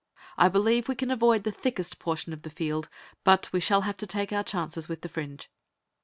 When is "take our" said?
4.07-4.43